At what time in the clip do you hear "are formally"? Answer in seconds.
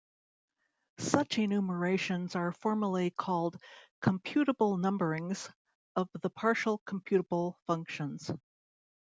2.35-3.11